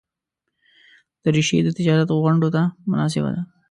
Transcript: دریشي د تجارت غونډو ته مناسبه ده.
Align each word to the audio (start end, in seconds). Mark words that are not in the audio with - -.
دریشي 1.23 1.57
د 1.63 1.69
تجارت 1.77 2.09
غونډو 2.21 2.47
ته 2.55 2.61
مناسبه 2.91 3.29
ده. 3.35 3.41